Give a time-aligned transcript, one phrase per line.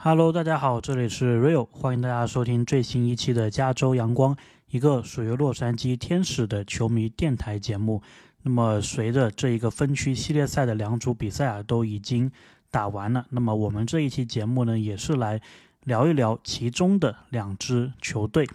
[0.00, 4.36] Hello，大家好，这里是 Real，欢迎大家收听最新一期的加州阳光，
[4.70, 8.00] 一个属于洛杉矶天使的球迷电台节目。
[8.42, 12.30] 那么，随着这一个分区系列赛的两组比赛啊都已经
[12.70, 15.40] 打完了，那么我们这一期节目呢，也是来
[15.82, 18.48] 聊一聊其中的两支球队。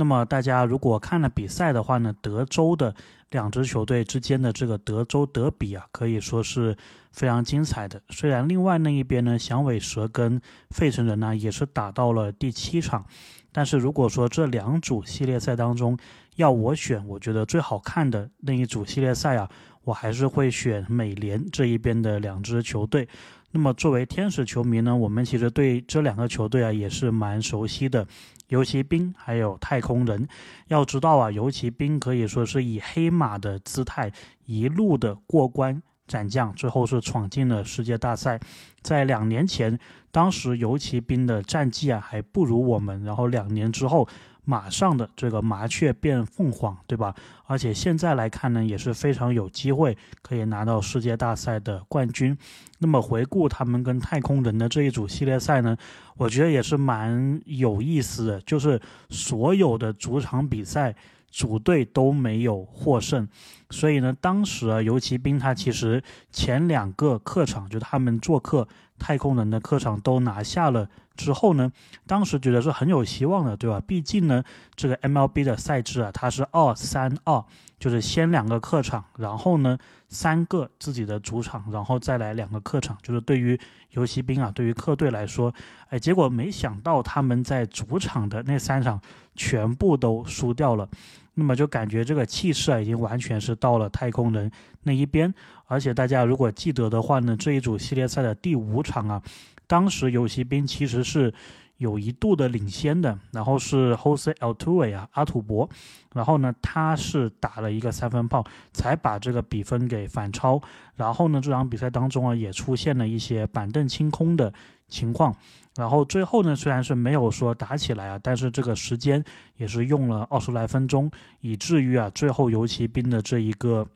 [0.00, 2.94] 那么大家如果看了比赛的话呢，德州的
[3.32, 6.74] 两支球队之间的这个德州德比啊，可以说是
[7.12, 8.00] 非常精彩的。
[8.08, 10.40] 虽然另外那一边呢，响尾蛇跟
[10.70, 13.04] 费城人呢也是打到了第七场，
[13.52, 15.98] 但是如果说这两组系列赛当中
[16.36, 19.46] 要我选，我觉得最好看的那一组系列赛啊，
[19.84, 23.06] 我还是会选美联这一边的两支球队。
[23.50, 28.06] 那么作为天使球迷呢，我们其实对这两个球队啊也是蛮熟悉的。
[28.50, 30.28] 游骑兵还有太空人，
[30.68, 34.12] 要知道啊，游骑兵可以说是以黑马的姿态
[34.44, 38.38] 一路的过关斩将，最后是闯进了世界大赛。
[38.82, 39.76] 在两年前，
[40.12, 44.06] 当时游骑兵的战绩啊还不如我们，然后两年之后。
[44.44, 47.14] 马上的这个麻雀变凤凰，对吧？
[47.46, 52.36] 而且现在来看呢，也是非常有机会可以拿到世界大赛的冠军。
[52.78, 55.76] 那么回顾他们跟太空人的这一组系列赛呢，
[56.16, 58.80] 我觉得也是蛮有意思的，就是
[59.10, 60.94] 所有的主场比赛
[61.30, 63.28] 主队都没有获胜。
[63.70, 66.02] 所以呢，当时啊，游骑兵他其实
[66.32, 68.66] 前两个客场，就他们做客
[69.00, 70.88] 太空人的客场都拿下了。
[71.16, 71.70] 之后呢，
[72.06, 73.82] 当时觉得是很有希望的，对吧？
[73.86, 74.42] 毕竟呢，
[74.76, 77.44] 这个 MLB 的赛制啊，它是二三二，
[77.78, 79.76] 就是先两个客场，然后呢
[80.08, 82.96] 三个自己的主场，然后再来两个客场。
[83.02, 83.58] 就是对于
[83.90, 85.52] 游骑兵啊，对于客队来说，
[85.90, 88.98] 哎，结果没想到他们在主场的那三场
[89.34, 90.88] 全部都输掉了，
[91.34, 94.50] 那么就感觉这个气势啊，已经完全是到了太空人
[94.82, 95.32] 那一边。
[95.66, 99.22] 而且大家如果记得的话呢，这一组系列赛的第五场啊。
[99.66, 101.32] 当时游骑兵其实是
[101.80, 105.66] 有一度的领先的，然后是 Jose Altuve 啊，阿土伯，
[106.12, 110.60] 然后呢，他是打了一个三分炮，才把这个比分给反超。
[110.94, 114.52] 然后呢，这场比赛当中啊，也出现了一些板凳清空的
[114.88, 115.34] 情况。
[115.74, 119.24] 然后最后呢，虽然是没有说打起来啊，但是这个时间
[119.56, 121.10] 也是用了二十来分钟，
[121.40, 123.86] 以至于啊，最后游骑兵的这一个。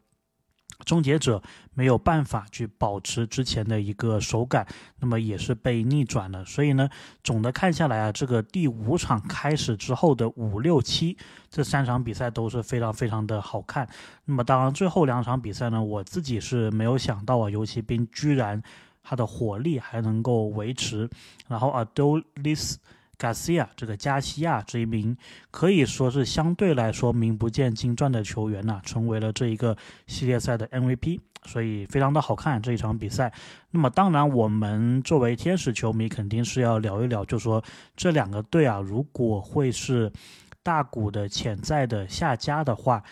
[0.84, 1.42] 终结者
[1.72, 4.66] 没有办法去保持之前的一个手感，
[5.00, 6.44] 那么也是被逆转了。
[6.44, 6.88] 所以呢，
[7.22, 11.16] 总的看下来啊，这个第五场开始之后的五六七
[11.48, 13.88] 这三场比赛都是非常非常的好看。
[14.24, 18.62] 那么当然，最后两场比赛呢，我自己是没有想到啊，游骑兵居然
[19.02, 21.08] 他的火力还能够维持，
[21.48, 22.78] 然后啊都 s 加西
[23.24, 25.16] 加西亚这个加西亚这一名
[25.50, 29.74] 可以说是相对来说名不见经传的球员呢，成为了这一个
[30.06, 33.32] 系列赛的 MVP，所以非常的好看这一场比赛。
[33.70, 37.64] 那么当然，我们作为天使球迷肯定是要聊一聊，就说
[37.96, 40.12] 这两个队啊，如果会是
[40.62, 43.02] 大股的潜在的下家的话，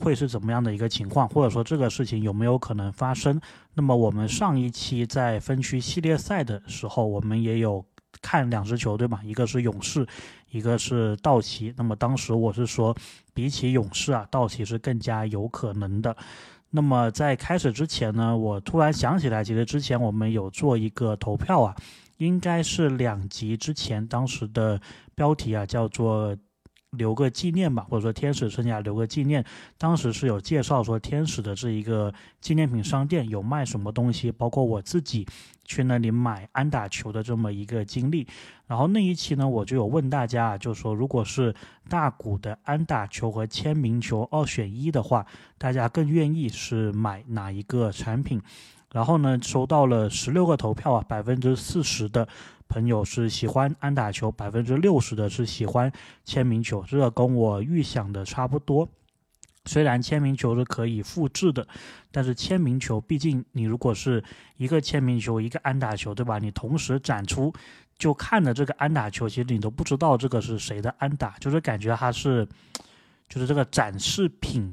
[0.00, 3.40] 会是怎么样的一个情况，或者说这个事情有没有可能发生？
[3.74, 7.84] 那么我们上一期在分区系列赛的时候，我们也有。
[8.20, 10.06] 看两支球队嘛，一个是勇士，
[10.50, 11.72] 一个是道奇。
[11.76, 12.96] 那么当时我是说，
[13.34, 16.16] 比起勇士啊，道奇是更加有可能的。
[16.70, 21.74] 那么在开始之前呢，我突然想起来，其实之前我们有做一个投票啊，
[22.18, 24.80] 应该是两集之前，当时的
[25.14, 26.36] 标题啊叫做。
[26.90, 29.44] 留个纪念吧，或者说天使生涯留个纪念。
[29.76, 35.26] 当时是有介绍说天使的这一个纪念品商店有卖什么东西，包括我自己
[35.64, 38.26] 去那里买安打球的这么一个经历。
[38.66, 41.54] 然后那一期呢，我就有问大家，就说如果是
[41.88, 45.26] 大股的安打球和签名球二选一的话，
[45.58, 48.40] 大家更愿意是买哪一个产品？
[48.92, 52.26] 然后呢，收到了十六个投票啊，百分之四十的。
[52.68, 55.90] 朋友是喜欢安打球，百分之六十的是喜欢
[56.24, 58.88] 签名球，这个跟我预想的差不多。
[59.64, 61.66] 虽然签名球是可以复制的，
[62.12, 64.22] 但是签名球毕竟你如果是
[64.56, 66.38] 一个签名球，一个安打球，对吧？
[66.38, 67.52] 你同时展出，
[67.98, 72.46] 就看着这个安打球，其实你都不知道这个是谁的安打，就是感觉它是，
[73.28, 74.72] 就是这个展示品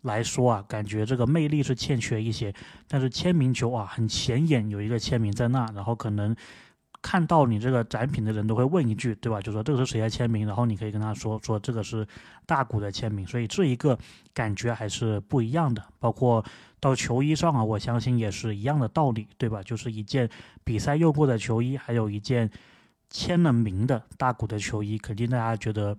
[0.00, 2.54] 来说啊，感觉这个魅力是欠缺一些。
[2.88, 6.34] 但是签名球啊，很显眼有一个签名在那，然后可能。
[7.02, 9.40] 看到你这个展品的人都会问一句，对吧？
[9.40, 12.06] 就说这个是谁的签名，然后你可以跟他说说这个是
[12.46, 13.98] 大谷的签名，所以这一个
[14.34, 15.82] 感觉还是不一样的。
[15.98, 16.44] 包括
[16.78, 19.62] 到球衣上啊，我相信也是一样的道理，对吧？
[19.62, 20.28] 就是一件
[20.62, 22.50] 比赛用过的球衣，还有一件
[23.08, 25.96] 签了名的大鼓的球衣，肯定大家觉得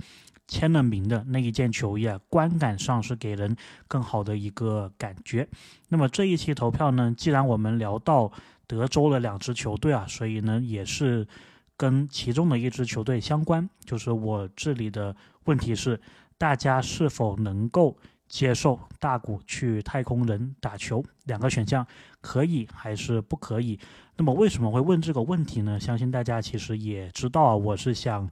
[0.52, 3.56] 签了名的那一件球衣啊，观感上是给人
[3.88, 5.48] 更好的一个感觉。
[5.88, 8.30] 那么这一期投票呢，既然我们聊到。
[8.68, 11.28] 德州的两支球队啊，所以呢也是
[11.76, 13.70] 跟其中的一支球队相关。
[13.84, 15.14] 就是我这里的
[15.44, 16.00] 问题是，
[16.38, 17.98] 大家是否能够
[18.30, 21.04] 接受大谷去太空人打球？
[21.26, 21.86] 两个选项，
[22.22, 23.78] 可以还是不可以？
[24.16, 25.78] 那么为什么会问这个问题呢？
[25.78, 28.30] 相信大家其实也知道，我是想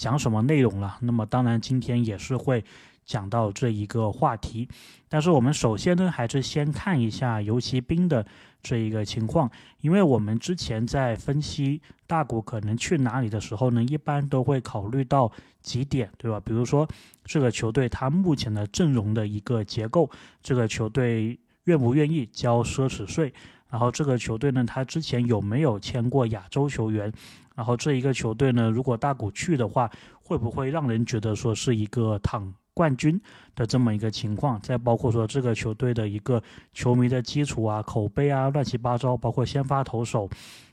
[0.00, 0.96] 讲什么内容了。
[1.02, 2.64] 那么当然，今天也是会。
[3.06, 4.68] 讲到这一个话题，
[5.08, 8.24] 但是我们首先呢，还是先看一下游骑兵的
[8.62, 9.50] 这一个情况，
[9.80, 16.38] 因为我们之前在分析大股可能去哪里的时候呢，一般都会考虑到几点，对吧？
[16.38, 16.86] 比如说
[17.24, 20.08] 这个球队它目前的阵容的一个结构，
[20.40, 23.32] 这个球队愿不愿意交奢侈税，
[23.70, 27.12] 然后这个球队呢，他之前有没有签过亚洲球员，
[27.60, 29.90] 然后这一个球队呢，如果大股去的话，
[30.22, 32.50] 会不会让人觉得说是一个躺？
[32.72, 33.20] 冠军
[33.54, 36.42] 的这么一个情况，再包括说这个球队的一个
[36.72, 40.26] 球迷的基础啊、口碑啊、乱七八糟，包括先发投手，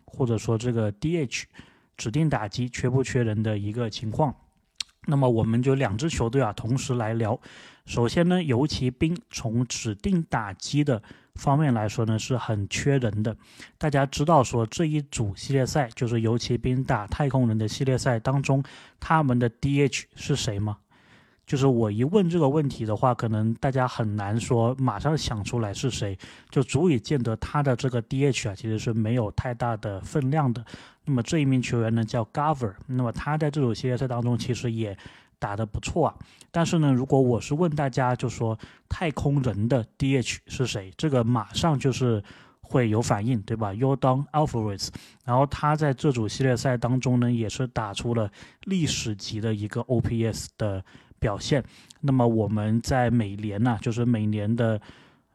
[0.05, 1.43] 或者说这个 DH
[1.97, 4.33] 指定打击缺不缺人的一个情况。
[5.07, 7.37] 那么我们就两支球队啊同时来聊。
[7.85, 11.03] 首先呢，游骑兵从指定打击的
[11.37, 13.35] 方面来说呢是很缺人的。
[13.77, 18.63] 大家知道说这一组系列赛就是游骑兵打太空人的系列赛当中，
[18.99, 20.77] 他们的 DH 是谁吗？
[21.45, 26.17] 就是我一问这个问题的话，可能大家很难说马上想出来是谁，
[26.49, 30.65] 就足以见得他的这个 DH 啊，其实是没有太大的分量的。
[31.05, 34.97] 那么这一名球员呢叫 Gover，那么他在这组系列赛当中其实也
[35.39, 36.15] 打得不错啊。
[36.51, 38.57] 但是呢，如果我是问大家，就说
[38.89, 42.23] 太空人的 DH 是谁，这个马上就是
[42.61, 44.89] 会有反应，对吧？Yordan Alvarez，
[45.25, 48.31] 然后他在这组系列赛当中呢，也是打出了
[48.65, 50.83] 历史级的一个 OPS 的。
[51.19, 51.63] 表现，
[51.99, 54.79] 那么我们在每年呢，就是每年的，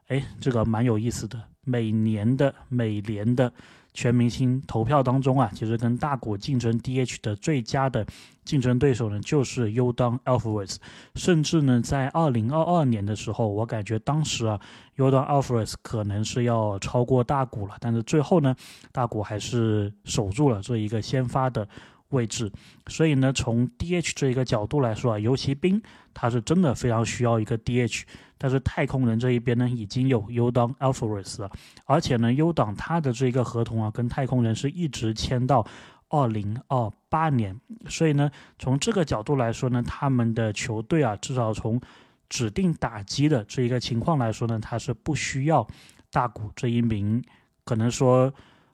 [0.07, 3.51] 哎，这个蛮有意思的，每年的每年的
[3.93, 8.05] 全明星投票当中啊，其实跟大股竞争 DH 的最佳的
[8.43, 10.77] 竞争对手呢，就是 Udon Alvarez，
[11.15, 14.59] 甚至呢，在二零二二年的时候，我感觉当时啊
[14.97, 18.55] ，Udon Alvarez 可能是要超过大股了，但是最后呢，
[18.91, 21.67] 大股还是守住了这一个先发的。
[22.09, 22.51] 位置，
[22.85, 25.81] 所以呢，从 DH 这一个角度来说啊，尤其兵
[26.13, 28.03] 他是真的非常需要一个 DH，
[28.43, 31.49] 但是太空人这一边呢，已经有 U 档 Alvarez 了，
[31.85, 35.65] 而且呢，U 档他的这个合同啊，跟太空人是一直签到
[36.09, 37.57] 二零二八年，
[37.87, 38.29] 所以呢，
[38.59, 41.79] 从这个角度来说呢，他们的球队啊，至少从
[42.27, 45.65] 指定打击的这一个情况来说呢，他是不需要
[46.11, 47.23] 大谷这一名，
[47.63, 48.33] 可能说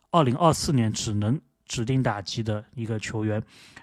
[0.09, 1.39] 二零二四年只能。
[1.69, 3.39] 指定打击的一个球员，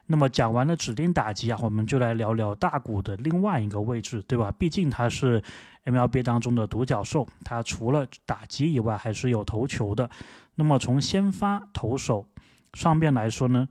[0.06, 4.52] 那么讲完了指定打击啊，我们就来聊聊大谷的另外一个位置，对吧？
[4.58, 5.40] 毕竟他是
[5.86, 10.10] MLB 当中的独角兽，他除了打击以外，还是有投球的。
[10.54, 12.26] 那么从先发投手
[12.74, 13.66] 上面来说呢，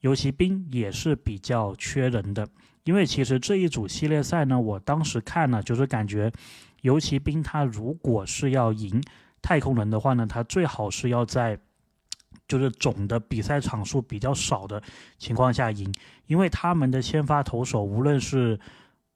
[0.00, 2.48] 游骑兵也是比较缺人的，
[2.84, 6.32] 因为其实这一组系列赛呢，我当时看了，就是感觉
[6.80, 9.02] 游骑兵他如果是要赢
[9.42, 11.58] 太空人的话呢，他最好是要在。
[12.46, 14.82] 就是总的比赛场数比较少的
[15.18, 15.92] 情况下赢，
[16.26, 18.58] 因为他们的先发投手无论是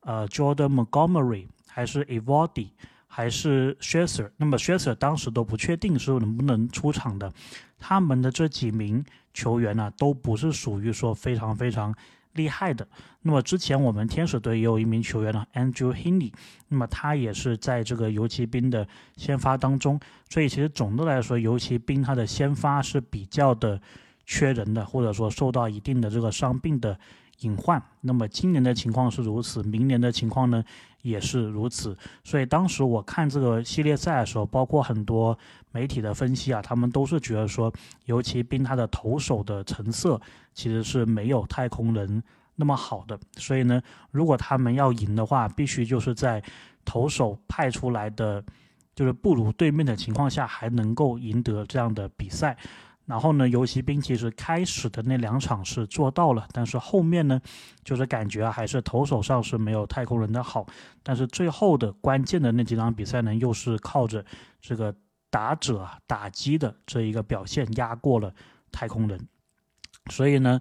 [0.00, 2.68] 呃 Jordan Montgomery 还是 Evody，
[3.06, 7.32] 还是 s h e s e r 那么 s h e s e r 当时都不确定是能不能出场的，
[7.78, 11.94] 他们的这几名球员呢都不是属于说非常非常。
[12.34, 12.88] 厉害的，
[13.20, 16.32] 那么之前我们天使队也有一名球员呢，Andrew Heaney，
[16.68, 23.78] 那么他也是在这个游骑兵的先发当中，所以其实总的来说，游骑兵他的先发是比较的
[24.24, 26.98] 缺人的，或者说受到一定的这个伤病的
[27.40, 27.82] 隐患。
[28.00, 30.64] 那么今年的情况是如此，明年的情况呢
[31.02, 31.96] 也是如此。
[32.24, 35.38] 所以当时我看这个系列赛的时候，包括很多
[35.70, 37.70] 媒体的分析啊，他们都是觉得说
[38.06, 40.20] 尤其兵他的投手的成色。
[40.54, 42.22] 其实是没有太空人
[42.56, 43.80] 那么好的，所以呢，
[44.10, 46.42] 如果他们要赢的话，必须就是在
[46.84, 48.44] 投手派出来的
[48.94, 52.54] 就是不如对面的情况下，还能够赢得这样的比赛。
[53.04, 57.40] 然后呢，游骑兵其实开始的那两场是做到了，但是后面呢，
[57.84, 60.64] 就是感觉还是投手上是没有太空人的好。
[61.02, 64.24] 但是最后的关键的那几场比赛呢，又是靠着
[64.60, 64.94] 这个
[65.30, 68.32] 打者啊打击的这一个表现压过了
[68.70, 69.20] 太空人。
[70.10, 70.60] 所以呢，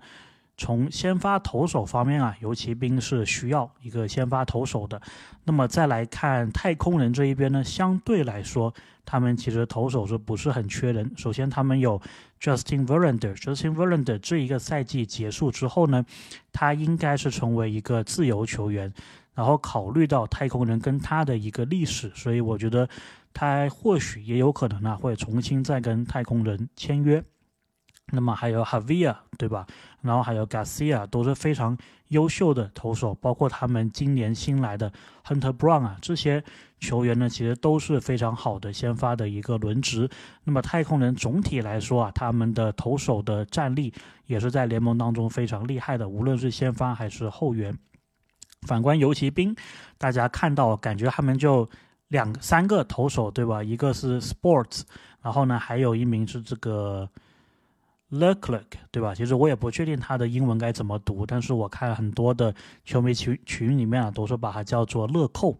[0.57, 4.99] 从先发投手方面啊，游骑兵是需要一个先发投手的。
[5.43, 8.73] 那么再来看太空人这一边呢，相对来说，
[9.05, 11.11] 他们其实投手是不是很缺人？
[11.15, 11.99] 首先，他们有
[12.41, 16.03] Justin Verlander，Justin Verlander 这一个赛季结束之后呢，
[16.51, 18.91] 他应该是成为一个自由球员。
[19.33, 22.87] 然后考虑到太空人跟他的一个历史，所以我觉得
[23.33, 27.23] 他或许也有可能呢会重新再跟太空人签约。
[28.13, 29.65] 那么还有 Havia，对吧？
[30.01, 31.77] 然后还有 Garcia，都是非常
[32.09, 34.91] 优秀的投手，包括他们今年新来的
[35.25, 36.43] Hunter Brown 啊，这些
[36.79, 40.09] 球员呢，其实都是非常好的先发的一个轮值。
[40.43, 43.93] 那么太空人总体来说啊，他们的投手的战力
[44.25, 47.73] 也是在联盟当中非常厉害的，无论是先发还是后援。
[48.67, 49.55] 反观游骑兵，
[49.97, 51.69] 大家看到感觉他们就
[52.09, 53.63] 两三个投手，对吧？
[53.63, 54.81] 一个是 Sports，
[55.21, 57.07] 然后呢，还有一名是这个。
[58.11, 58.59] Luck
[58.91, 59.15] 对吧？
[59.15, 62.53] 其实我也不确定他的英文该怎么读，但是我看很多的
[62.83, 65.57] 球迷群群里面啊，都是把它叫做乐扣，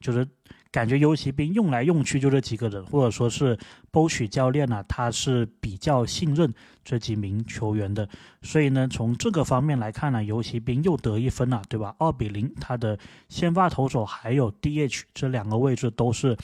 [0.00, 0.26] 就是
[0.70, 3.58] 感觉游骑兵用来用去就这几个人，或者说是
[3.90, 6.52] 波许教练呢，他是比较信任
[6.82, 8.08] 这几名球员的，
[8.42, 11.94] 所以呢，从这个方面来看呢，游骑兵又得一分了，对吧？
[11.98, 16.36] 二比零，他的先发投手还有 DH 这两个位置都是。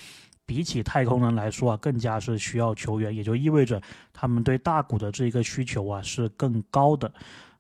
[0.46, 7.12] 比起太空人来说啊，更加是需要球员，也就意味着他们对大股的这一个需求啊是更高的。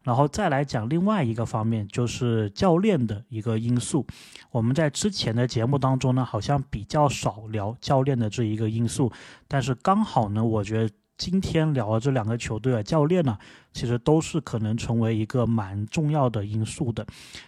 [0.02, 4.06] 然后再来讲另外一个方面，就是教练的一个因素。
[4.52, 9.12] 我们在之前的节目当中呢，好像比较少聊教练的这一个因素，
[9.48, 10.94] 但是刚好呢，我觉得。
[11.18, 13.38] 今天聊的这两个球队的，教练呢，
[13.72, 17.06] 其实都是可能成为一个蛮重要的因素的。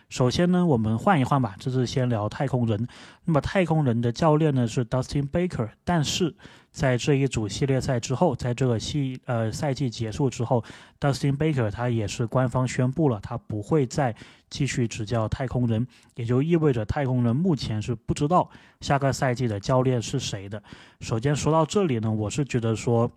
[0.08, 2.88] 首先呢，我们换一换吧，这是先聊太空人。
[3.24, 6.34] 那么太空人的教练呢是 Dustin Baker，但是
[6.70, 10.64] 在这一组系列赛之后，在这个系呃赛季结束之后
[10.98, 14.16] ，Dustin Baker 他也是官方宣布了，他不会再
[14.48, 18.48] 继续执教太空人，也就意味着太空人目前是不知道
[18.80, 20.62] 下个赛季的教练是谁的。
[21.00, 23.10] 首先说到这里呢，我是觉得说。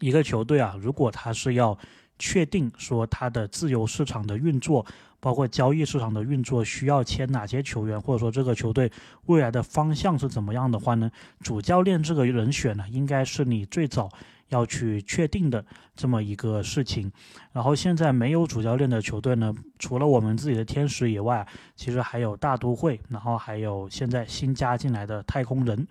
[0.00, 1.76] 一个球队啊，如果他是要
[2.18, 4.84] 确定说他的自由市场的运作，
[5.20, 8.90] 包括交易市场的运作需要签哪些球员，或者说这个球队
[9.26, 11.10] 未来的方向是怎么样的话呢？
[11.40, 14.08] 主教练这个人选呢，应该是你最早
[14.48, 15.64] 要去确定的
[15.94, 17.10] 这么一个事情。
[17.52, 25.86] 然后现在没有主教练的球队呢，除了我们自己的天使以外，其实还有大都会，然后还有现在新加进来的太空人。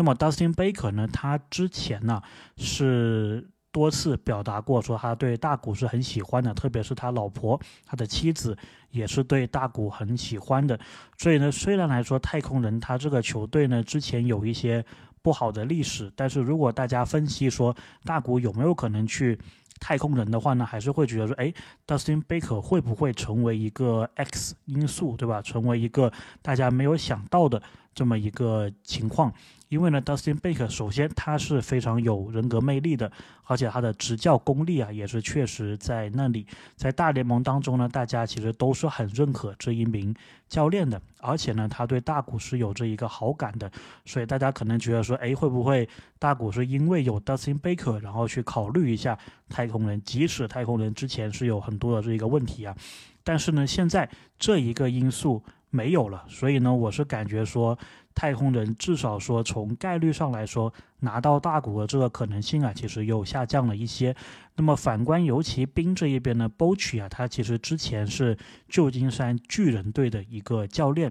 [0.00, 1.06] 那么 Dustin Baker 呢？
[1.12, 2.22] 他之前呢
[2.56, 8.56] 是多次表达过说他对大谷是很喜欢的，特别是他老婆、他的妻子
[8.92, 10.80] 也是对大谷很喜欢的。
[11.18, 14.82] 所以呢，虽然来说太空人他这个球队呢之前有一些
[15.20, 19.38] 不好的历史，但是如果大家分析说大谷有没有可能去
[19.80, 21.52] 太空人的话呢，还是会觉得说，哎
[21.86, 25.42] ，Dustin Baker 会不会成为一个 X 因素，对吧？
[25.42, 27.62] 成为一个大家没有想到的
[27.94, 29.32] 这么一个情况。
[29.68, 33.12] 因为呢，Dustin Baker 首先他是非常有人格魅力的，
[33.44, 36.44] 而且他的执教功力啊也是确实在那里。
[36.74, 40.12] 在大联盟当中呢，大家其实都是很认可这一名
[40.48, 43.70] 教练的，而且呢，他对大谷是有着一个好感的。
[44.04, 49.16] 所以大家可能觉得说，哎，会不会大谷是因为有 Dustin Baker，然后去考虑一下
[49.48, 50.02] 太空人？
[50.02, 52.76] 即使太空人之前是有很多的这一个问题啊，
[53.22, 57.78] 但是呢，现在这一个因素没有了，所以呢，我是感觉说。
[58.12, 64.14] 太空人至少说从概率上来说，拿到大股的这个可能性啊，其实又下降了一些。
[64.56, 68.36] 那么反观尤其兵这一边呢 b o c h 啊，他其实之前是
[68.68, 71.10] 旧金山巨人队的一个教练，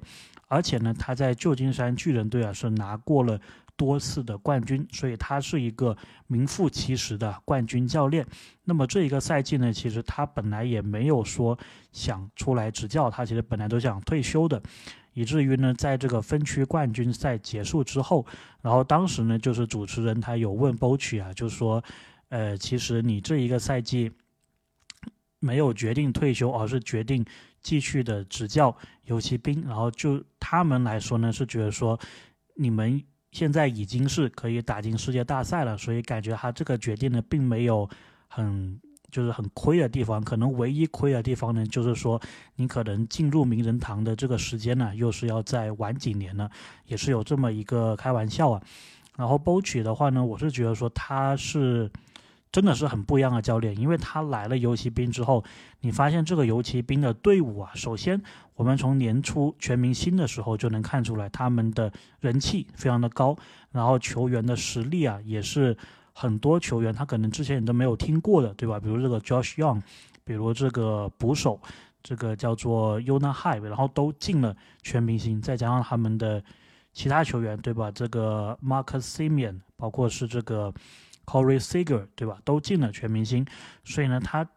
[0.50, 3.40] 而且呢，他在旧金山巨人队啊是拿过了
[3.80, 5.96] 多次的冠军，所以他是一个
[6.28, 8.28] 名副其实的冠军教练。
[8.66, 11.58] 那么这一个赛季呢，其实他本来也没有说
[11.94, 14.62] 想出来执教，他其实本来都想退休的。
[15.14, 18.26] 以至于呢，在这个分区冠军赛结束之后，
[18.62, 21.82] 然后当时呢，就是主持人他有问 b o c h 啊，就说，
[22.28, 24.12] 呃，其实你这一个赛季
[25.40, 27.26] 没有决定退休，而是决定
[27.62, 29.64] 继续的执教游骑兵。
[29.66, 31.98] 然后就他们来说呢，是觉得说，
[32.56, 37.90] 你们现在已经是可以打进世界大赛了，所以感觉他这个决定呢，并没有
[38.28, 38.80] 很。
[39.12, 42.22] 就是很亏的地方，可能唯一亏的地方呢，就是说
[42.56, 46.48] 你可能进入名人堂的这个时间呢，又是要再晚几年呢，
[46.86, 48.62] 也是有这么一个开玩笑啊。
[49.18, 51.92] 然后 b o c h 的话呢，我是觉得说他是
[52.52, 55.44] 真的是很不一样的教练，因为他来了游骑兵之后，
[55.82, 58.22] 你发现这个游骑兵的队伍啊，首先
[58.56, 63.38] 我们从年初全明星的时候就能看出来，他们的人气非常的高，
[63.72, 65.78] 然后球员的实力啊也是。
[66.12, 68.78] 很多球员他可能之前你都没有听过的，对吧？
[68.78, 69.82] 比如这个 Josh Young，
[70.26, 71.58] 比如这个捕手，
[72.04, 76.44] 这个叫做 Yuna High，然后都进了全明星，再加上他们的
[76.92, 77.90] 其他球员，对吧？
[77.90, 80.74] 这个 Marcus Simeon，包括是这个
[81.30, 82.40] Corey Seager，对吧？
[82.44, 83.46] 都进了全明星，
[83.84, 84.48] 所以呢，他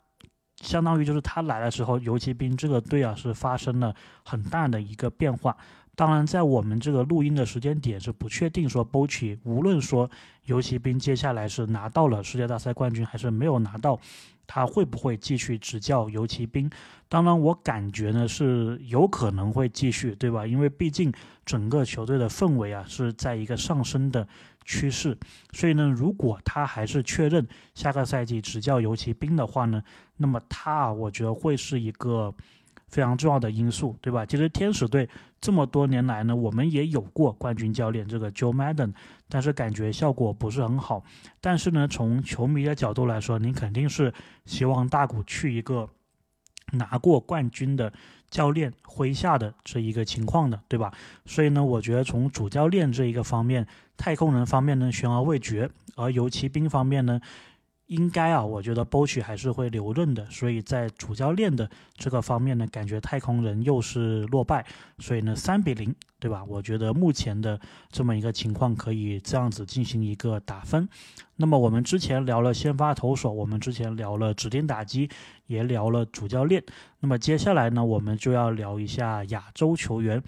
[0.62, 5.55] 相当于就是他来的时候，游骑兵这个队啊是发生了很大的一个变化。
[5.95, 10.11] 当然，在我们这个录音的时间点是不确定说 Bochy 无论说
[10.47, 14.00] 游骑兵接下来是拿到了世界大赛冠军还是没有拿到，
[14.46, 16.70] 他会不会继续执教游骑兵？
[17.08, 20.46] 当然，我感觉呢是有可能会继续，对吧？
[20.46, 21.12] 因为毕竟
[21.44, 24.26] 整个球队的氛围啊是在一个上升的
[24.64, 25.16] 趋势，
[25.52, 29.82] 所以呢，如果他还是确认下个赛季执教游骑兵的话呢，
[30.16, 32.34] 那么他啊，我觉得会是一个。
[32.88, 34.26] 非常重要的因素，对吧？
[34.26, 35.08] 其实天使队
[35.42, 38.94] 这么多年来呢，我们也有过冠军教练这个 Joe Madden，
[39.28, 41.02] 但是感觉效果不是很好。
[41.40, 44.14] 但是呢，从球迷的角度来说，你肯定是
[44.46, 45.88] 希望大谷去一个
[46.75, 47.92] 拿过冠军的
[48.30, 50.92] 教练麾下的这一个情况的，对吧？
[51.26, 57.20] 所以呢，我觉得从主教练这一个方面，太空人方面呢悬而未决，而游骑兵方面呢。
[57.92, 64.64] 应该啊，我觉得 Bosch 还是会留任的，所以在主教练的这个方面呢，感觉太空人又是落败，
[64.99, 66.42] 所以呢，三比零，对吧？
[66.49, 70.88] 我觉得目前的这么一个情况可以这样子进行一个打分。
[71.37, 75.11] 那么我们之前聊了先发投手，我们之前聊了指定打击，
[75.46, 76.64] 也聊了主教练。
[77.00, 80.22] 那么接下来呢，我们就要聊一下亚洲球员。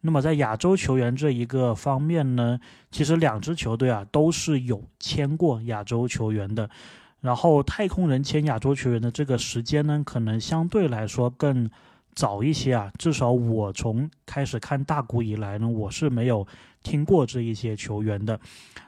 [0.00, 2.58] 那么在亚洲球员这一个方面呢，
[2.90, 6.70] 其实两支球队啊都是有签过亚洲球员的。
[7.20, 11.70] 然后太空人签亚洲球员的这个时间呢，可能相对来说更
[12.14, 12.90] 早一些啊。
[12.98, 16.46] 至少我从开始看大谷以来呢，我是没有
[16.82, 18.40] 听过这一些球员的。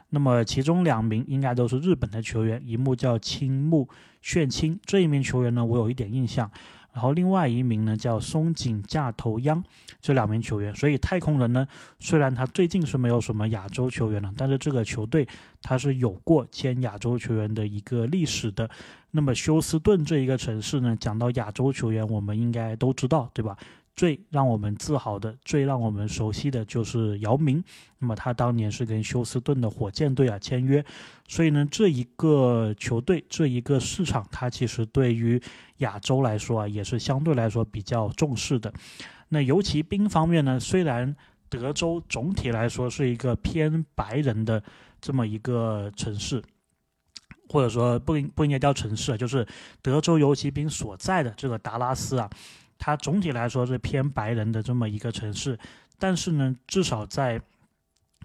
[0.08, 3.88] 那么其中两名应该都是日本的球员，一幕叫青木
[4.20, 6.50] 炫清，这一名球员呢，我有一点印象。
[6.92, 9.62] 然后另外一名呢叫松井架头央，
[10.00, 10.74] 这两名球员。
[10.74, 11.66] 所以太空人呢，
[11.98, 15.26] 虽然他最近是没有什么亚洲球员了，但是这个球队
[15.62, 18.68] 他是有过签亚洲球员的一个历史的。
[19.10, 23.56] 那么休斯顿这一个城市呢，讲到亚洲球员，我们应该都知道，对吧？
[23.94, 27.62] 最让我们自豪的、最让我们熟悉的就是姚明。
[27.98, 30.84] 那么他当年是跟休斯顿的火箭队啊签约，
[31.28, 35.40] 所以呢，这一个球队、这一个市场，它其实对于
[35.78, 38.72] 亚洲来说啊，也是相对来说比较重视的。
[39.28, 41.14] 那游骑兵方面呢，虽然
[41.48, 44.62] 德州总体来说是一个偏白人的
[45.00, 46.42] 这么一个城市，
[47.48, 49.46] 或者说不应不应该叫城市啊，就是
[49.80, 52.28] 德州游骑兵所在的这个达拉斯啊。
[52.84, 55.56] 它总体来说是偏白人的这么一个城市，
[56.00, 57.40] 但是呢，至少在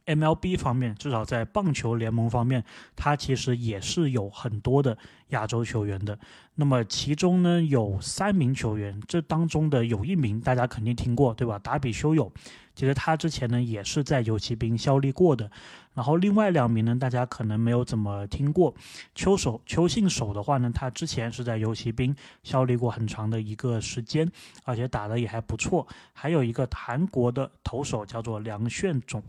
[0.08, 2.63] MLB 方面，至少在棒球联盟方面，
[2.96, 6.17] 它其实也是有很多的亚洲球员的。
[6.56, 11.60] 那么其中呢，有三名球员，这当中的有一名大家肯定听过，对吧？
[11.60, 12.34] 达比修有。
[12.78, 15.50] 其实他之前呢也是在游骑兵效力过的，
[15.96, 18.72] 然后另外两名呢大家可能没有怎么听过。
[19.16, 24.32] 秋守邱信守的话呢，他之前是在游骑兵效力过很长的一个时间，
[24.63, 25.88] 而且打的也还不错。
[26.13, 29.24] 还有一个韩国的投手叫做梁炫种，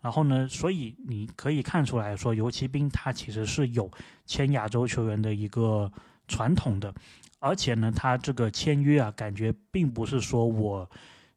[0.00, 3.90] 然后呢，所以你可以看出来说游骑兵他其实是有
[4.24, 5.92] 签亚洲球员的一个
[6.28, 6.94] 传统的，
[7.40, 10.90] 而且呢，他这个签约啊，感觉并不是说我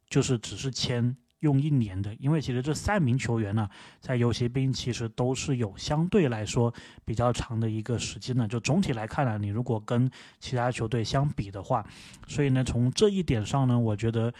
[0.08, 1.14] 就是只是签。
[1.40, 6.72] 用一年的，因为其实这三名球员呢，在游骑兵其实都是有相对来说
[7.04, 8.46] 比较长的一个时间的。
[8.46, 11.84] 就总体来看呢，你如果跟其他球队相比的话，
[12.28, 14.32] 所以呢，从这一点上呢，我觉得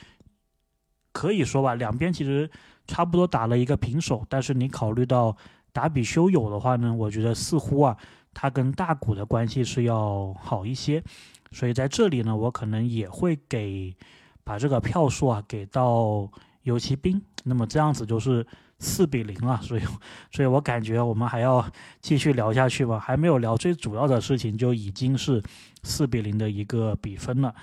[1.12, 2.50] 可以说吧，两边其实
[2.86, 4.26] 差不多打了一个平手。
[4.28, 5.34] 但是你考虑到
[5.72, 7.96] 达比修有的话呢，我觉得似乎啊，
[8.34, 11.02] 他跟大谷的关系是要好一些。
[11.50, 13.96] 所以在这里呢，我可能也会给
[14.44, 16.30] 把这个票数啊给到。
[16.70, 18.46] 游骑兵，那么这样子就是
[18.78, 19.83] 四比零了，所以，
[20.30, 21.62] 所以我感觉我们还要
[22.00, 25.42] 继续聊下去吧，还没有聊最主要的事情，就已经是
[25.83, 27.54] 四比零的一个比分了。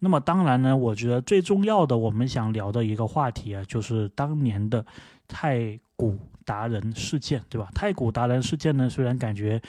[0.00, 4.84] 那么当然呢，我觉得最重要的，我们想聊的一个话题啊，就是当年的
[5.26, 7.68] 太古达人事件，对吧？
[7.74, 9.62] 太古达人事件呢，虽然感觉。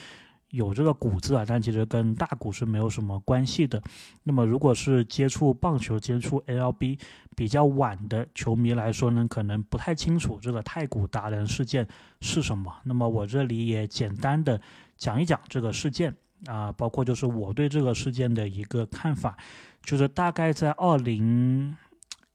[0.50, 3.80] 有这个“股字啊，但其实跟大股是没有什么关系的。
[4.24, 6.98] 那么，如果是接触棒球、接触 LB
[7.36, 11.86] 比较晚的球迷来说呢，可能不太清楚这个太古达人事件
[12.20, 12.74] 是什么。
[12.82, 14.60] 那么，我这里也简单的
[14.96, 16.12] 讲一讲这个事件
[16.46, 19.36] 啊，包括就是我对这个事件的一个看法，
[19.82, 21.76] 就是大概在二零，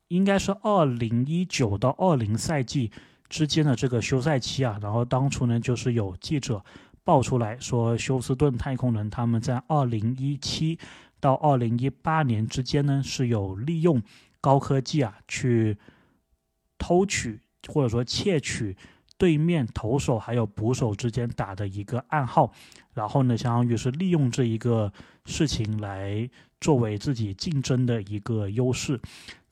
[0.08, 2.90] 应该是二零一九到二零赛季
[3.28, 6.64] 之间的这个休赛期啊，然后当初呢，就是有记者。
[7.06, 10.78] 爆出来说，休斯顿太空人他们在二零一七
[11.22, 14.02] 到二零一八年之间呢，是有利用
[14.42, 15.78] 高科技啊去
[16.80, 18.76] 偷取或者说窃取
[19.18, 22.52] 对面投手还有捕手之间打的一个暗号，
[22.94, 24.92] 然后呢，相当于是利用这一个
[25.26, 29.00] 事情来作为自己竞争的一个优势。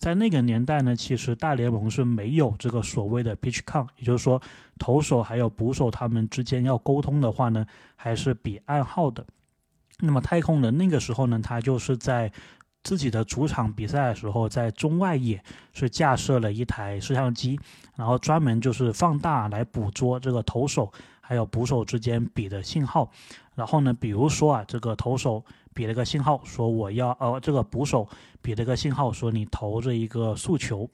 [0.04, 4.42] 在那个年代呢，其实大联盟是没有这个所谓的 pitch count，也就是说
[4.78, 9.26] 投手还有捕手他们之间要沟通的话呢，还是比暗号的。
[10.00, 12.30] 那么太空人那个时候呢，他就是在
[12.84, 17.58] 自己的主场比赛的时候，在中外野是架设了一台摄像机，
[17.96, 20.92] 然后专门就是放大来捕捉这个投手
[21.26, 23.10] 还有捕手之间比的信号。
[23.56, 28.08] 然后呢，比如说啊，这个投手比了个信号，说我要呃，这个捕手
[28.42, 30.90] 比了个信号，说你投这一个速球。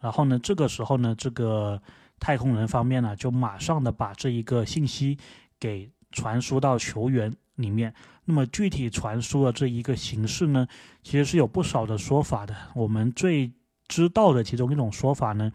[0.00, 1.80] 然后呢，这个时候呢，这个
[2.18, 5.18] 太空人方面呢，就马上的把这一个信息
[5.58, 7.92] 给传输到球员里面。
[8.24, 10.66] 那么具体传输的这一个形式呢，
[11.02, 12.54] 其实是有不少的说法的。
[12.74, 13.52] 我们最
[13.88, 15.50] 知道的其中一种说法呢，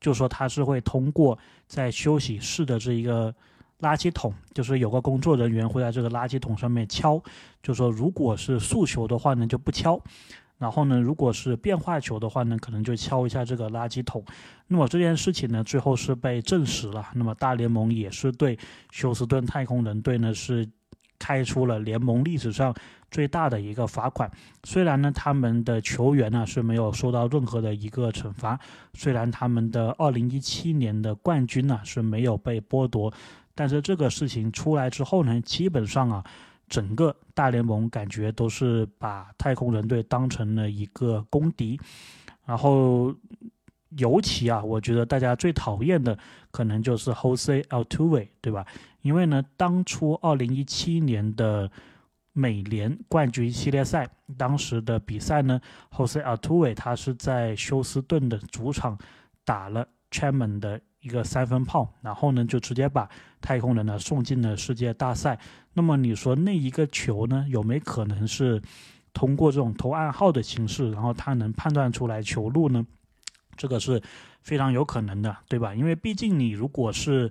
[0.00, 3.34] 就说它是会通过在休息室的这一个
[3.82, 7.22] 垃圾桶，就是有个工作人员会在这个垃圾桶上面敲，
[7.62, 10.00] 就说如果是速球的话呢就不敲，
[10.56, 14.24] 然后呢如果是变化球的话呢可能就敲一下这个垃圾桶。
[14.68, 17.06] 那么这件事情呢最后是被证实了。
[17.14, 18.58] 那么大联盟也是对
[18.90, 20.66] 休斯顿太空人队呢是。
[21.18, 22.74] 开出了联盟历史上
[23.08, 24.28] 最大的一个罚款。
[24.64, 28.58] 虽然呢，他们的球员呢是没有受到任何的一个惩罚，
[28.92, 33.12] 虽然他们的二零一七年的冠军呢是没有被剥夺，
[33.54, 36.24] 但是这个事情出来之后呢，基本上啊，
[36.68, 41.80] 整个大联盟感觉都是把太空人队当成了一个公敌，
[42.44, 43.14] 然后。
[43.98, 46.18] 尤其啊，我觉得大家最讨厌的
[46.50, 48.64] 可能就是 Jose Altuve，对吧？
[49.02, 51.70] 因为呢，当初二零一七年的
[52.32, 55.60] 美联冠军系列赛，当时的比赛呢
[55.90, 58.96] ，Jose Altuve 他是在休斯顿的主场
[59.44, 63.08] 打了 Chapman 的一个三分炮，然后呢，就直接把
[63.40, 65.36] 太空人呢送进了世界大赛。
[65.72, 68.62] 那么你说那一个球呢，有没可能是
[69.12, 72.86] 通过这种投暗号的形式，然后他能判断出来球路呢？
[73.56, 74.00] 这个是
[74.42, 75.74] 非常有可能的，对吧？
[75.74, 77.30] 因为毕竟你如果是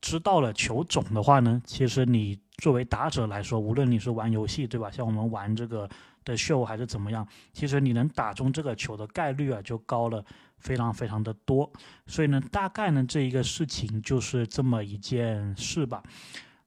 [0.00, 4.90] 知道了球种的话呢，其实你作为打者来说，无论你是玩游戏，对吧？
[4.90, 5.88] 像我们玩这个
[6.26, 10.22] 的秀还是怎么样，其实你能打中这个球的概率啊，就高了
[10.58, 11.72] 非常非常的多。
[12.06, 16.02] 所以呢，大概呢这一个事情就是这么一件事吧。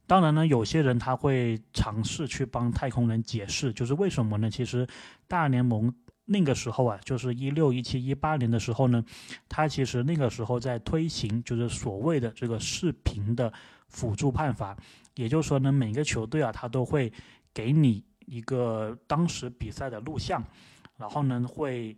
[0.08, 4.50] 当然呢，有些人他会尝试去帮太空人解释，就是为什么呢？
[4.50, 4.88] 其实
[5.28, 5.94] 大联盟。
[6.32, 9.04] 那个时候啊，就是一六、一七、一八年的时候呢，
[9.48, 13.52] 他其实那个时候在推行，就是所谓的这个视频的
[13.88, 14.78] 辅助判罚，
[15.16, 17.12] 也就是说呢，每个球队啊，他都会
[17.52, 20.44] 给你一个当时比赛的录像，
[20.98, 21.98] 然后呢，会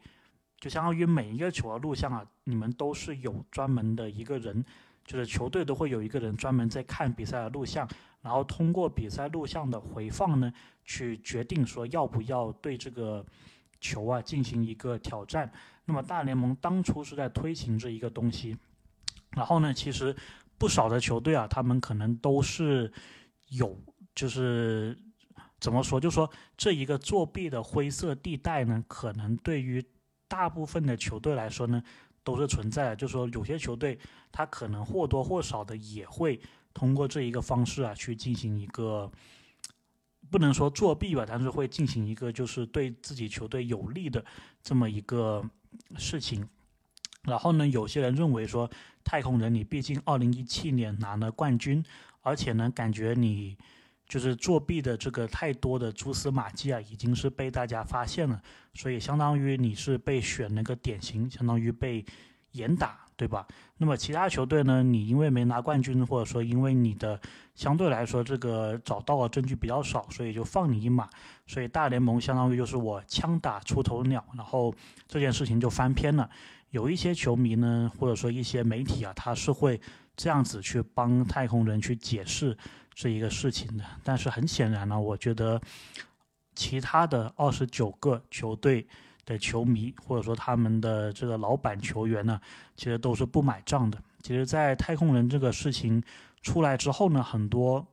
[0.60, 4.64] 就相当于每一个球的录像啊，你们都是有专门的一个人，
[5.04, 7.88] 就是球队都会有一个人专门在看比赛的录像，
[8.22, 10.52] 然后通过比赛录像的回放呢，
[10.86, 13.26] 去决定说要不要对这个。
[13.84, 15.52] 球啊，进行一个挑战。
[15.86, 18.56] 那么大联盟当初是在推行这一个东西，
[19.32, 20.16] 然后呢，其实
[20.60, 22.94] 不少的球队啊，他们可能都是
[23.50, 23.76] 有，
[24.14, 24.96] 就是
[25.62, 29.82] 怎么说，就说这一个作弊的灰色地带呢，可能对于
[30.28, 31.82] 大部分的球队来说呢，
[32.24, 32.96] 都是存在的。
[32.98, 33.98] 就说有些球队，
[34.32, 36.42] 他可能或多或少的也会
[36.74, 39.10] 通过这一个方式啊，去进行一个。
[40.30, 44.24] 不能说作弊吧，但是会进行一个就是对自己球队有利的
[44.64, 45.44] 这么一个
[45.98, 46.48] 事情。
[47.24, 48.70] 然后呢，有些人认为说，
[49.04, 51.84] 太空人你毕竟二零一七年拿了冠军，
[52.22, 53.58] 而且呢，感觉你
[54.12, 58.38] 就是作弊的这个太多的蛛丝马迹啊，已经是被大家发现了，
[58.74, 62.06] 所以相当于你是被选那个典型，相当于被
[62.52, 63.00] 严打。
[63.18, 63.46] 对吧？
[63.78, 64.82] 那么其他球队呢？
[64.82, 67.22] 你因为没拿冠军，或者说因为你的
[67.54, 71.08] 相对来说这个找到的证据比较少，所以就放你一马。
[71.46, 74.74] 所以大联盟相当于就是我枪打出头鸟，然后
[75.08, 76.28] 这件事情就翻篇了。
[76.72, 79.80] 有一些球迷呢，或者说一些媒体啊，他是会
[80.16, 82.58] 这样子去帮太空人去解释
[82.94, 83.84] 这一个事情的。
[84.04, 85.62] 但是很显然呢，我觉得
[86.56, 88.88] 其他的二十九个球队。
[89.24, 92.42] 的球迷或者说他们的这个老板球员呢，
[92.76, 94.02] 其实都是不买账的。
[94.24, 96.02] 其实，在太空人这个事情
[96.42, 97.86] 出来之后呢，很多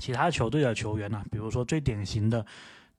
[0.00, 2.46] 其他球队的球员呢，比如说最典型的，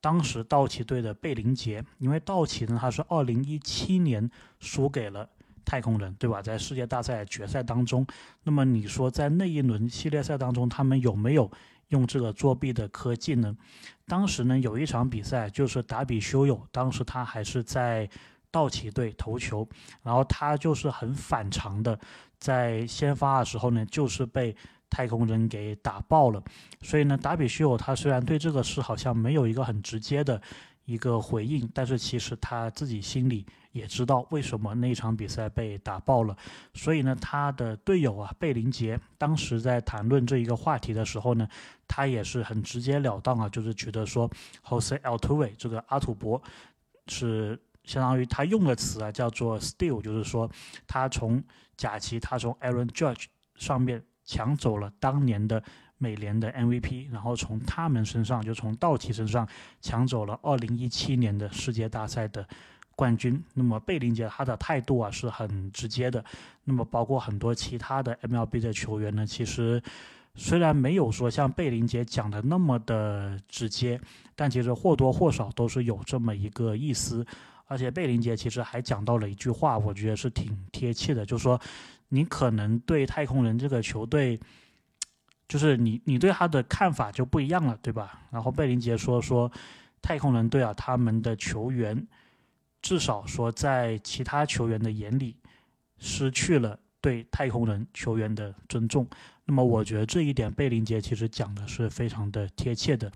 [0.02, 5.28] 当时道奇队的贝林杰，因为道奇呢他是二零一七年输给了
[5.66, 6.42] 太空人，对吧？
[6.42, 8.06] 在世界大赛决赛当中，
[8.44, 11.52] 那么你说在那一轮系列赛当中，他们有没有？
[11.90, 13.56] 用这个作弊的科技呢？
[14.08, 18.10] 当时呢有一场比赛，就是达比修有，当时他还是在
[18.50, 19.70] 道奇队投球，
[20.02, 21.98] 然后他就是很反常的，
[22.40, 24.56] 在先发的时候呢，就是被
[24.90, 26.44] 太空人给打爆了。
[26.82, 30.42] 所以呢，达比修有他虽然对这个事好像没有一个很直接的
[30.86, 36.38] 一个回应，但是其实他自己心里也知道为什么那场比赛被打爆了，
[36.74, 41.48] 所以呢，他的队友啊贝林杰当时在谈论这一个话题的时候呢，
[41.88, 44.30] 他也是很直截了当啊，就是觉得说
[44.64, 46.42] Jose Altuve 这个阿土伯
[47.08, 50.50] 是相当于他用的词啊叫做 steal，就是说
[50.88, 51.44] 他从
[51.76, 55.64] 贾奇他从 Aaron Judge 上面抢走了当年的。
[55.98, 59.48] 美联的 MVP，然后从他们身上，就从道奇身上
[59.82, 62.46] 抢走了2017年的世界大赛的
[62.96, 63.42] 冠军。
[63.54, 66.24] 那么贝林杰他的态度啊是很直接的。
[66.66, 69.82] 那么包括很多其他的 MLB 的球员呢，其实
[70.36, 74.00] 虽然没有说像贝林杰讲的那么的直接，
[74.36, 77.26] 但其实或多或少都是有这么一个意思。
[77.68, 81.60] 而且贝林杰其实还讲到了一句话，我觉得是挺贴切的，就是说
[82.10, 84.38] 你可能对太空人这个球队。
[85.48, 88.20] 就是你，你对他的看法就不一样了，对吧？
[88.32, 89.52] 然后贝林杰说说，
[90.02, 92.08] 太空人队啊，他们的球员
[92.82, 95.36] 至少说在其他球员的眼里
[96.00, 99.08] 失去了对太空人球员的尊重。
[99.46, 103.12] 那么我觉得这一点贝林杰其实讲的是非常的贴切的。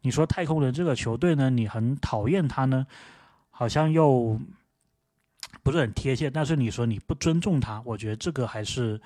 [0.00, 2.84] 你说太空人这个球队呢，你很讨厌他呢，
[3.50, 4.36] 好像又
[5.62, 6.28] 不是很贴切。
[6.28, 9.00] 但是你说你不尊重他，我觉得这个还是。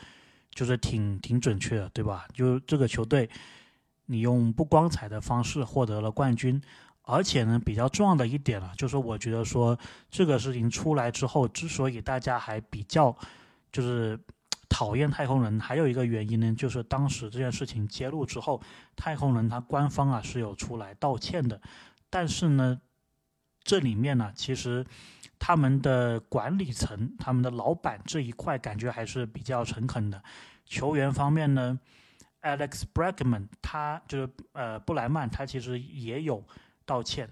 [0.55, 2.29] 就是挺挺准确的，对吧？
[2.35, 3.29] 就这个球队，
[4.07, 6.61] 你用不光彩的方式获得了冠军，
[7.03, 9.79] 而且呢，比较重要的一点啊，就是我觉得说
[10.11, 13.17] 这个事情出来之后，之所以大家还比较
[13.73, 14.19] 就是
[14.69, 18.61] 讨厌太空人，还有一个原因呢，就是当时这件事情揭露之后，
[18.95, 21.61] 太空人他官方啊是有出来道歉的，
[22.11, 22.81] 但是呢，
[23.65, 24.85] 这里面呢，其实。
[25.45, 30.23] 他们的管理层，他们的老板这一块感觉还是比较诚恳的。
[30.65, 31.77] 球员方面呢
[32.43, 36.45] ，Alex Bregman，他就是呃布莱曼，他其实也有
[36.87, 37.29] 道歉。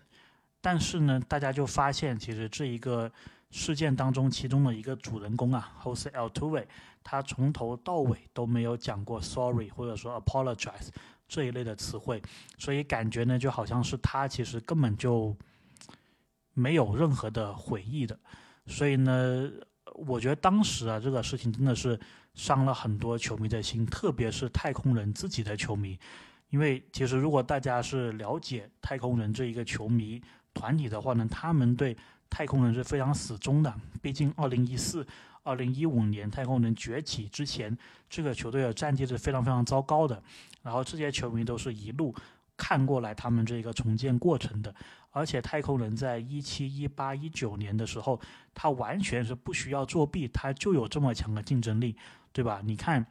[0.61, 3.09] 但是呢，大家就发现，其实这一个
[3.53, 6.66] 事件当中，其中的一个主人公啊，Jose Altuve，
[7.05, 10.88] 他从头到尾都没有讲过 sorry 或者说 apologize
[11.29, 12.20] 这一类的词汇，
[12.59, 15.37] 所以感觉呢，就好像是他其实根本就。
[16.54, 18.18] 没有任何的悔意的，
[18.66, 19.50] 所以呢，
[19.94, 21.98] 我觉得当时啊，这个事情真的是
[22.34, 25.98] 伤了很多球迷的心，特别是太空人自己的球迷，
[26.50, 30.20] 因为其实如果大家是了解太空人这一个球迷
[30.52, 31.96] 团体的话呢，他们对
[32.28, 33.74] 太空人是非常死忠的。
[34.02, 35.06] 毕竟二零一四、
[35.42, 37.76] 二零一五年太空人崛起之前，
[38.08, 40.20] 这个球队的战绩是非常非常糟糕的，
[40.62, 42.14] 然后这些球迷都是一路
[42.56, 44.74] 看过来他们这个重建过程的。
[45.11, 48.20] 而且太空人在一七、一八、一九年的时候，
[48.55, 51.96] 他完全是不需要作弊，他就有这么强的竞争力，
[52.33, 52.61] 对吧？
[52.64, 53.05] 你看，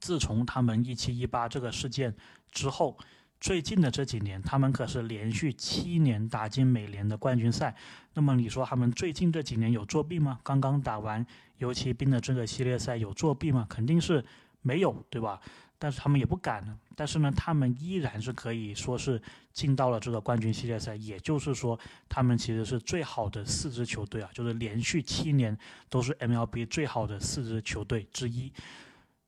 [0.00, 2.14] 自从他们一七、一八这个事件
[2.50, 2.98] 之后，
[3.40, 7.74] 最近的这几年，他们可是连续七年打进美联的冠军赛。
[8.14, 10.38] 那么你说他们最近这几年有作弊吗？
[10.42, 11.24] 刚刚打完
[11.58, 13.66] 游骑兵的这个系列赛有作弊吗？
[13.68, 14.24] 肯定是
[14.60, 15.40] 没有，对吧？
[15.78, 16.78] 但是他们也不敢呢。
[16.96, 20.96] 但是呢，他们依然是可以说是进到了这个冠军系列赛。
[20.96, 21.78] 也就是说，
[22.08, 25.56] 他们其实是最好的四支球队啊，就是连续七年
[25.88, 28.50] 都是 MLB 最好的四支球队之一。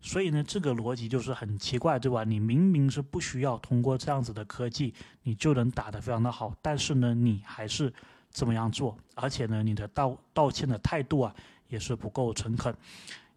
[0.01, 2.25] 所以呢，这个逻辑就是很奇怪，对吧？
[2.25, 7.93] 你明明是不需要通过这样子的科技，你就能打得非常的好，但是呢，你还是
[8.31, 11.35] 这么样做，而且呢，你的道道歉的态度啊，
[11.69, 12.73] 也是不够诚恳。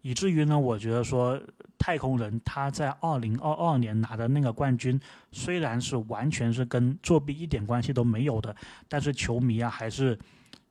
[0.02, 1.40] 以至于呢，我觉得说
[1.78, 8.54] 太空人他在二零二二年拿的那个冠军，虽然是完全是跟作弊一点关系都没有的，
[8.88, 10.18] 但是球迷啊还是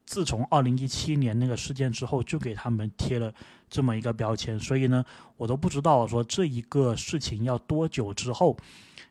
[0.06, 3.34] 自从二零一七年那个事件之后，就给他们贴了
[3.70, 4.60] 这么一个标签。
[4.60, 5.04] 所以呢，
[5.38, 8.58] 我都不知道说这一个事情要多久之后，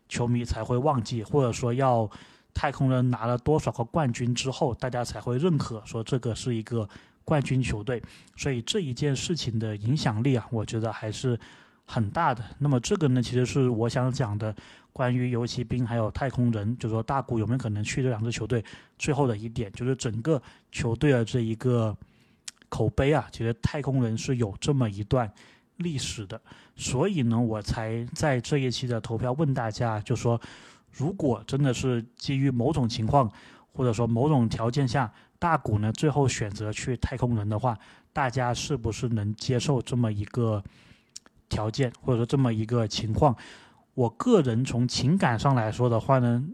[0.07, 2.11] 球迷才会忘记，或者说要
[2.53, 6.87] 太空人拿了多少个冠军之后，大家才会认可说这个是一个。
[7.25, 8.03] 冠军球队，
[8.37, 11.39] 所以这一件事情的影响力啊，我觉得还是
[11.85, 12.43] 很大的。
[12.59, 14.53] 那么这个呢，其实是我想讲的
[14.93, 18.65] 关于游骑兵还有太空人，就说大谷有没有可能去这两支球队，
[18.99, 21.97] 最后的一点就是整个球队的这一个
[22.69, 25.31] 口碑啊，其实太空人是有这么一段
[25.77, 26.41] 历史的。
[26.75, 30.41] 所以呢，我才在这一期的投票问大家，就说
[30.91, 33.31] 如果真的是基于某种情况，
[33.73, 35.13] 或者说某种条件下。
[35.41, 37.77] 大谷呢，最后选择去太空人的话，
[38.13, 40.63] 大家是不是能接受这么一个
[41.49, 43.35] 条件，或者说这么一个情况？
[43.95, 46.45] 我个人从情感上来说的话呢，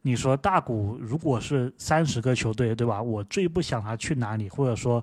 [0.00, 3.02] 你说大谷如果是三十个球队，对吧？
[3.02, 5.02] 我最不想他去哪里，或者说，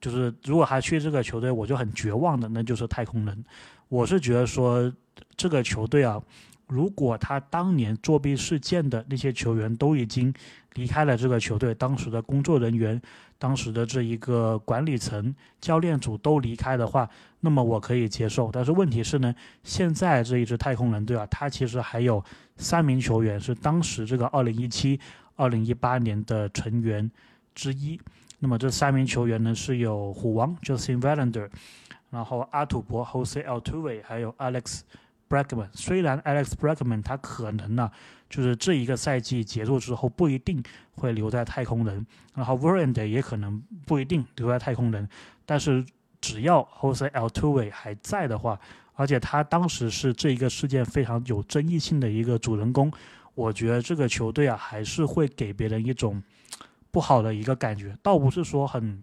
[0.00, 3.44] 就是如果他去这个球队，我就很绝望的，那就是太空人。
[3.88, 4.90] 我是觉得说
[5.36, 6.22] 这个球队啊，
[6.70, 10.32] 如果他当年作弊事件的那些球员都已经
[10.74, 13.00] 离开了这个球队，当时的工作人员、
[13.38, 18.50] 当时的这一个管理层、教练组都离开的话，那么我可以接受。
[18.52, 22.24] 但是问题是呢，现在这一支太空人队啊，他其实还有
[22.56, 25.00] 三名球员是当时这个2017、
[25.38, 27.10] 2018年的成员
[27.52, 28.00] 之一。
[28.38, 31.50] 那么这三名球员呢，是有虎王 Justin Verlander，
[32.10, 34.82] 然后阿土伯 Jose Altuve，还有 Alex。
[35.30, 37.88] Bregman 虽然 Alex Bregman 他可能呢，
[38.28, 40.60] 就是这一个赛季结束之后不一定
[40.96, 45.08] 会留在太空人，然后 Verlander 也可能不一定留在太空人，
[45.46, 45.86] 但是
[46.20, 48.58] 只要 Jose Altuve 还在的话，
[48.94, 52.92] 而且他当时是这一个事件非常有争议性的一个主人公，
[53.34, 56.20] 我觉得这个球队啊还是会给别人一种
[56.90, 59.02] 不好的一个感觉，倒不是说很。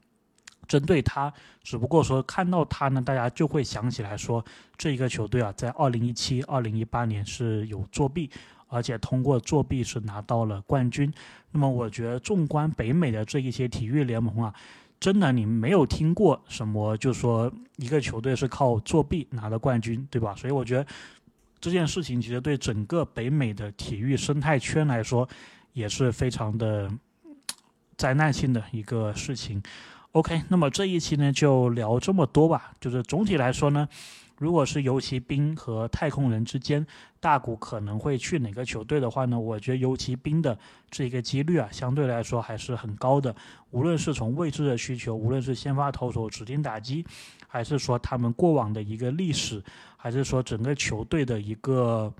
[0.68, 4.44] 针对他，只不过说看到他呢，大家就会想起来说，
[4.78, 8.30] 这一个球队啊，在二零一七、二零一八年是有作弊，
[8.68, 11.12] 而且通过作弊是拿到了冠军。
[11.52, 14.54] 那么，我觉得纵观北美的这一些体育联盟啊，
[15.00, 20.36] 真的你没有听过什么，就说一个球队是靠作弊拿的冠军，对吧？
[20.36, 20.86] 所以我觉得
[21.60, 25.28] 这件事情其实对整个北美的体育生态圈来说，
[25.72, 26.92] 也是非常的
[27.96, 29.64] 灾难性的一个事情。
[30.18, 32.72] OK，那么这一期呢就聊这么多吧。
[32.82, 33.88] 就是总体来说呢，
[34.40, 36.84] 如果是游骑兵和太空人之间，
[37.20, 39.40] 大谷可能会去哪个球队的话呢？
[39.40, 40.58] 我觉得游骑兵的
[40.90, 43.36] 这个几率啊，相对来说还是很高的。
[43.70, 47.06] 无论是从位置的需求，无论是先发投手指定打击，
[47.48, 49.64] 还是说他们过往的一个历史，
[49.98, 52.12] 还是说整个球队的一个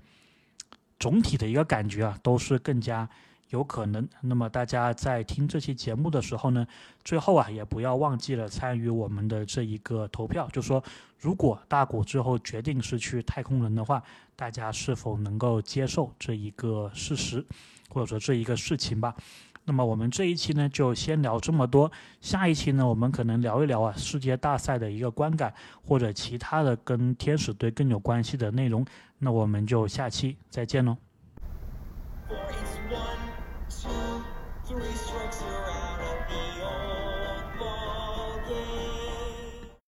[1.00, 3.08] 总体的一个感觉啊，都是更加。
[3.50, 6.66] 有可能，那么大家在听这期节目的时候呢，
[7.02, 10.82] 最后啊也不要忘记了参与我们的这一个投票，就说
[11.18, 14.02] 如果大谷之后决定是去太空人的话，
[14.36, 17.44] 大家是否能够接受这一个事实，
[17.88, 19.14] 或者说这一个事情吧？
[19.64, 25.52] 那么我们这一期呢就先聊这么多，下一期呢我们可能聊一聊啊世界大赛的一个观感，
[25.84, 28.84] 或者其他的跟天使队更有关系的内容，
[29.18, 30.96] 那我们就下期再见喽。
[33.70, 35.42] Three strikes,